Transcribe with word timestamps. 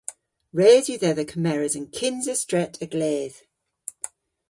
Res 0.57 0.85
yw 0.89 0.99
dhedha 1.01 1.25
kemeres 1.31 1.73
an 1.79 1.85
kynsa 1.97 2.35
stret 2.41 2.73
a-gledh. 2.85 3.39